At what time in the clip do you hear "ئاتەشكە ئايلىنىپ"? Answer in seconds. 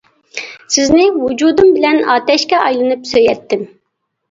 2.15-3.07